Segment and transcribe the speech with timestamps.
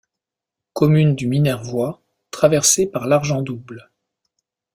[0.73, 2.01] Commune du Minervois,
[2.31, 3.91] traversée par l'Argent-Double.